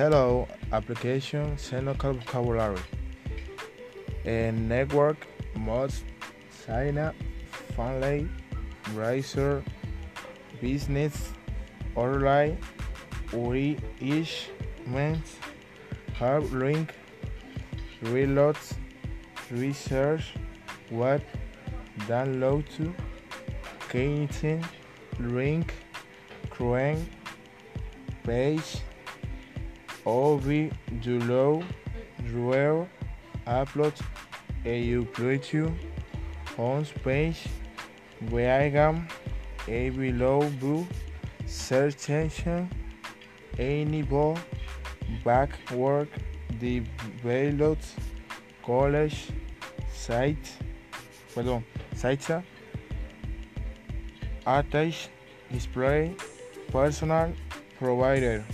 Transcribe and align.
Hello, 0.00 0.48
application, 0.72 1.58
seno 1.58 1.92
vocabulary. 1.94 2.80
a 4.24 4.50
network, 4.50 5.26
mods, 5.54 6.04
sign 6.48 6.96
up, 6.96 7.14
family, 7.76 8.26
browser, 8.94 9.62
business, 10.58 11.34
online, 11.96 12.56
uri, 13.34 13.76
ish, 14.00 14.48
means, 14.86 15.36
hard 16.14 16.50
link, 16.50 16.94
reloads, 18.04 18.72
research, 19.50 20.32
web, 20.90 21.22
download 22.08 22.64
to, 22.76 22.94
Keyting, 23.90 24.64
link, 25.18 25.74
crane, 26.48 27.06
page, 28.24 28.80
OV, 30.06 30.70
download, 31.00 31.64
reel, 32.32 32.88
upload, 33.46 33.92
EU 34.64 35.04
preview, 35.06 35.72
home 36.56 36.86
page, 37.04 37.46
diagram, 38.30 39.06
a 39.68 39.90
below 39.90 40.40
view, 40.40 40.86
search 41.46 42.08
engine, 42.10 42.68
enable, 43.58 44.38
backward, 45.24 46.08
develop, 46.58 47.78
college, 48.64 49.28
site, 49.92 50.48
perdón, 51.34 51.62
site, 51.94 52.42
attach, 54.46 55.08
display, 55.52 56.14
personal, 56.72 57.32
provider. 57.78 58.44